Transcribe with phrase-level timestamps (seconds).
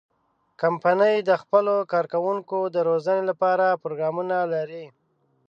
[0.61, 4.85] کمپنۍ د خپلو کارکوونکو د روزنې لپاره پروګرامونه لري.